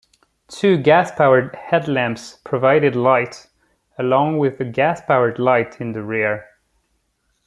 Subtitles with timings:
[0.47, 3.49] Two gas-powered headlamps provided light,
[3.99, 6.43] along with a gas-powered light in the rear.